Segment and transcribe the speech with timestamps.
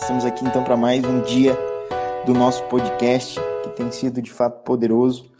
[0.00, 1.58] Estamos aqui então para mais um dia
[2.24, 5.30] do nosso podcast que tem sido de fato poderoso,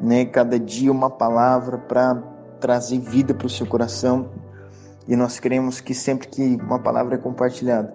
[0.00, 0.26] né?
[0.26, 2.14] Cada dia uma palavra para
[2.60, 4.30] trazer vida para o seu coração.
[5.08, 7.92] E nós queremos que sempre que uma palavra é compartilhada,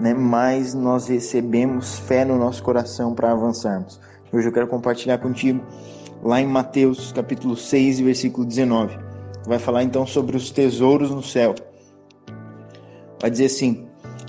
[0.00, 4.00] né, mais nós recebemos fé no nosso coração para avançarmos.
[4.32, 5.64] Hoje eu quero compartilhar contigo
[6.22, 8.98] lá em Mateus, capítulo 6, versículo 19.
[9.46, 11.54] Vai falar então sobre os tesouros no céu.
[13.20, 13.89] Vai dizer assim: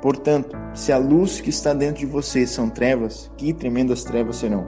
[0.00, 4.66] Portanto, se a luz que está dentro de você são trevas, que tremendas trevas serão.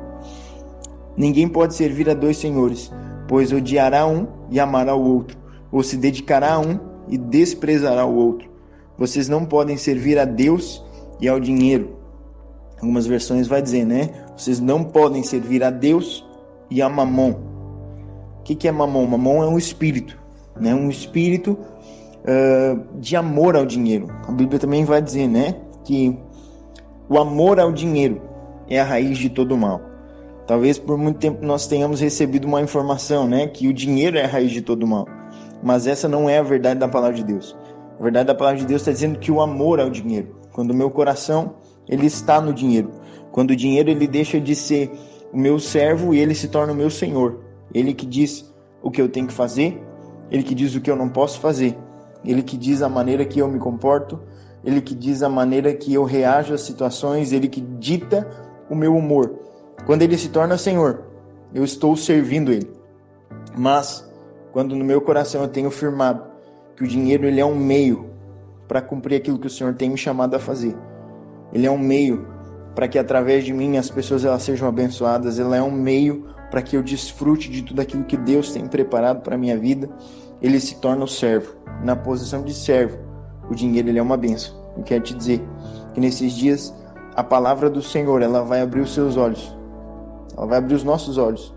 [1.17, 2.91] Ninguém pode servir a dois senhores,
[3.29, 5.39] pois odiará um e amará o outro,
[5.71, 6.79] ou se dedicará a um
[7.09, 8.51] e desprezará o outro.
[8.99, 10.85] Vocês não podem servir a Deus
[11.21, 11.97] e ao dinheiro.
[12.81, 14.11] Algumas versões vai dizer, né?
[14.37, 16.27] Vocês não podem servir a Deus
[16.71, 17.35] e a Mamon.
[18.39, 19.07] O que, é Mamon?
[19.07, 20.19] Mamon é um espírito,
[20.59, 20.75] né?
[20.75, 21.59] Um espírito
[22.25, 24.09] uh, de amor ao dinheiro.
[24.27, 26.17] A Bíblia também vai dizer, né, que
[27.09, 28.21] o amor ao dinheiro
[28.69, 29.81] é a raiz de todo mal.
[30.47, 34.29] Talvez por muito tempo nós tenhamos recebido uma informação, né, que o dinheiro é a
[34.29, 35.07] raiz de todo mal.
[35.63, 37.57] Mas essa não é a verdade da palavra de Deus.
[37.99, 40.75] A verdade da palavra de Deus está dizendo que o amor ao dinheiro, quando o
[40.75, 41.55] meu coração
[41.89, 42.91] ele está no dinheiro,
[43.31, 44.91] quando o dinheiro ele deixa de ser
[45.33, 47.41] o meu servo e ele se torna o meu senhor.
[47.75, 49.81] Ele que diz o que eu tenho que fazer,
[50.31, 51.77] ele que diz o que eu não posso fazer.
[52.25, 54.21] Ele que diz a maneira que eu me comporto,
[54.65, 58.29] ele que diz a maneira que eu reajo às situações, ele que dita
[58.69, 59.35] o meu humor.
[59.87, 61.05] Quando ele se torna Senhor,
[61.55, 62.71] eu estou servindo ele.
[63.57, 64.09] Mas
[64.53, 66.25] quando no meu coração eu tenho firmado
[66.77, 68.11] que o dinheiro ele é um meio
[68.69, 70.77] para cumprir aquilo que o Senhor tem me chamado a fazer.
[71.53, 72.27] Ele é um meio
[72.75, 76.63] para que através de mim as pessoas elas sejam abençoadas, ele é um meio para
[76.63, 79.89] que eu desfrute de tudo aquilo que Deus tem preparado para minha vida
[80.41, 81.55] ele se torna o servo.
[81.85, 82.99] Na posição de servo,
[83.49, 84.55] o dinheiro ele é uma benção.
[84.77, 85.43] Eu quero te dizer
[85.95, 86.75] que nesses dias
[87.15, 89.55] a palavra do Senhor ela vai abrir os seus olhos,
[90.37, 91.55] ela vai abrir os nossos olhos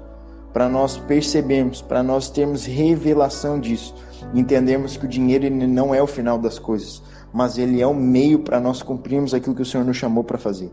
[0.53, 3.93] para nós percebermos, para nós termos revelação disso,
[4.33, 7.01] entendermos que o dinheiro ele não é o final das coisas,
[7.33, 10.37] mas ele é o meio para nós cumprirmos aquilo que o Senhor nos chamou para
[10.37, 10.71] fazer.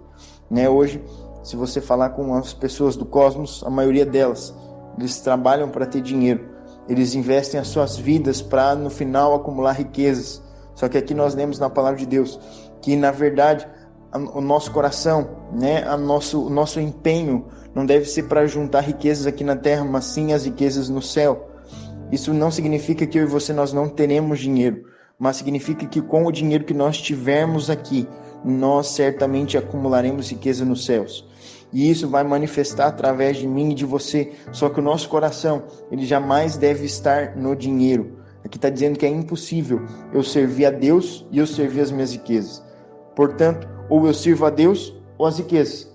[0.51, 0.69] Né?
[0.69, 1.03] Hoje,
[1.43, 4.55] se você falar com as pessoas do cosmos, a maioria delas
[4.99, 6.47] eles trabalham para ter dinheiro,
[6.87, 10.43] eles investem as suas vidas para no final acumular riquezas.
[10.75, 12.39] Só que aqui nós lemos na palavra de Deus
[12.83, 13.67] que na verdade
[14.35, 19.27] o nosso coração, né, a nosso, o nosso empenho não deve ser para juntar riquezas
[19.27, 21.51] aqui na terra, mas sim as riquezas no céu.
[22.11, 24.85] Isso não significa que eu e você nós não teremos dinheiro,
[25.19, 28.09] mas significa que com o dinheiro que nós tivermos aqui,
[28.45, 31.29] nós certamente acumularemos riqueza nos céus
[31.73, 34.33] e isso vai manifestar através de mim e de você.
[34.53, 38.19] Só que o nosso coração, ele jamais deve estar no dinheiro.
[38.45, 39.83] Aqui está dizendo que é impossível
[40.13, 42.65] eu servir a Deus e eu servir as minhas riquezas.
[43.15, 45.91] Portanto, ou eu sirvo a Deus ou as riquezas.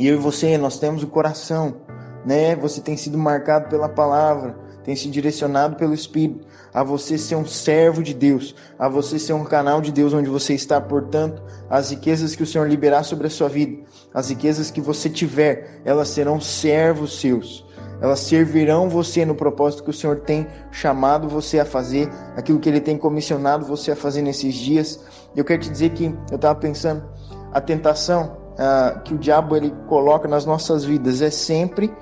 [0.00, 1.76] E eu e você, nós temos o coração,
[2.24, 2.56] né?
[2.56, 7.46] Você tem sido marcado pela palavra tem se direcionado pelo Espírito a você ser um
[7.46, 11.90] servo de Deus, a você ser um canal de Deus onde você está, portanto, as
[11.90, 13.82] riquezas que o Senhor liberar sobre a sua vida,
[14.14, 17.68] as riquezas que você tiver, elas serão servos seus.
[18.00, 22.68] Elas servirão você no propósito que o Senhor tem chamado você a fazer, aquilo que
[22.68, 25.04] Ele tem comissionado você a fazer nesses dias.
[25.36, 27.04] Eu quero te dizer que eu estava pensando,
[27.52, 31.92] a tentação uh, que o diabo ele coloca nas nossas vidas é sempre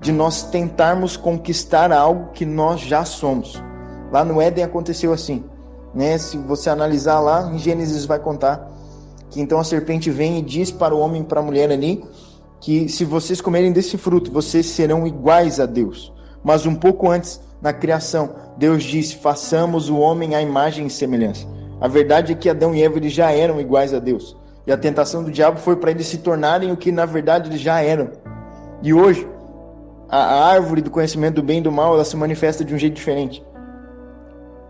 [0.00, 3.62] de nós tentarmos conquistar algo que nós já somos.
[4.10, 5.44] Lá no Éden aconteceu assim,
[5.94, 6.18] né?
[6.18, 8.68] Se você analisar lá em Gênesis vai contar
[9.30, 12.04] que então a serpente vem e diz para o homem e para a mulher ali
[12.60, 16.12] que se vocês comerem desse fruto, vocês serão iguais a Deus.
[16.44, 21.46] Mas um pouco antes, na criação, Deus disse: "Façamos o homem à imagem e semelhança".
[21.80, 24.36] A verdade é que Adão e Eva eles já eram iguais a Deus.
[24.66, 27.60] E a tentação do diabo foi para eles se tornarem o que na verdade eles
[27.60, 28.10] já eram.
[28.82, 29.28] E hoje,
[30.08, 32.94] a árvore do conhecimento do bem e do mal, ela se manifesta de um jeito
[32.94, 33.44] diferente.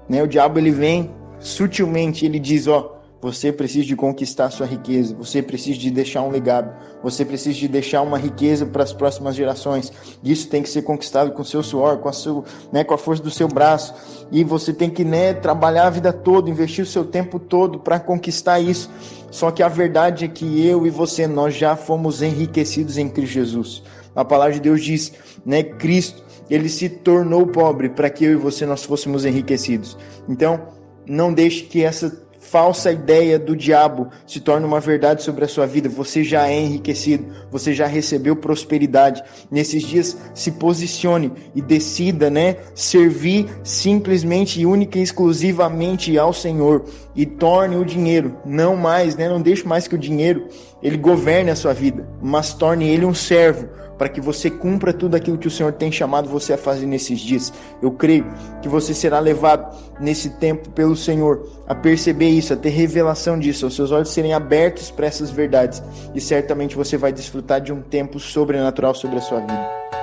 [0.08, 0.22] Né?
[0.22, 5.40] O diabo ele vem sutilmente, ele diz, ó, Você precisa de conquistar sua riqueza, você
[5.40, 9.92] precisa de deixar um legado, você precisa de deixar uma riqueza para as próximas gerações.
[10.24, 13.22] Isso tem que ser conquistado com seu suor, com a, seu, né, com a força
[13.22, 13.94] do seu braço.
[14.32, 18.00] E você tem que né, trabalhar a vida toda, investir o seu tempo todo para
[18.00, 18.90] conquistar isso.
[19.30, 23.34] Só que a verdade é que eu e você, nós já fomos enriquecidos em Cristo
[23.34, 23.82] Jesus.
[24.16, 25.12] A palavra de Deus diz,
[25.46, 29.96] né, Cristo, ele se tornou pobre para que eu e você nós fôssemos enriquecidos.
[30.28, 30.60] Então,
[31.06, 32.20] não deixe que essa
[32.52, 35.88] falsa ideia do diabo se torne uma verdade sobre a sua vida.
[35.88, 39.24] Você já é enriquecido, você já recebeu prosperidade.
[39.50, 46.84] Nesses dias, se posicione e decida, né, servir simplesmente e única e exclusivamente ao Senhor
[47.16, 50.46] e torne o dinheiro, não mais, né, não deixe mais que o dinheiro
[50.82, 55.14] ele governe a sua vida, mas torne ele um servo para que você cumpra tudo
[55.14, 57.52] aquilo que o Senhor tem chamado você a fazer nesses dias.
[57.80, 58.26] Eu creio
[58.60, 63.66] que você será levado nesse tempo pelo Senhor a perceber isso, a ter revelação disso,
[63.66, 65.82] os seus olhos serem abertos para essas verdades
[66.14, 70.01] e certamente você vai desfrutar de um tempo sobrenatural sobre a sua vida.